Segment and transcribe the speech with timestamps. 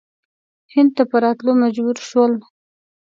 [0.73, 2.33] هند ته په راتللو مجبور شول.